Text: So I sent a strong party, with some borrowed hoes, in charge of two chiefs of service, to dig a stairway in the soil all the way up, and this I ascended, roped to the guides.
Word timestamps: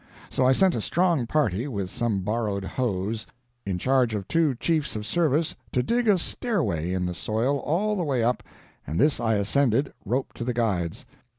So 0.31 0.47
I 0.47 0.51
sent 0.51 0.73
a 0.75 0.81
strong 0.81 1.27
party, 1.27 1.67
with 1.67 1.91
some 1.91 2.21
borrowed 2.21 2.63
hoes, 2.65 3.27
in 3.67 3.77
charge 3.77 4.15
of 4.15 4.27
two 4.27 4.55
chiefs 4.55 4.95
of 4.95 5.05
service, 5.05 5.55
to 5.73 5.83
dig 5.83 6.07
a 6.07 6.17
stairway 6.17 6.91
in 6.91 7.05
the 7.05 7.13
soil 7.13 7.59
all 7.59 7.95
the 7.95 8.03
way 8.03 8.23
up, 8.23 8.41
and 8.87 8.99
this 8.99 9.19
I 9.19 9.35
ascended, 9.35 9.93
roped 10.03 10.35
to 10.37 10.43
the 10.43 10.55
guides. 10.55 11.05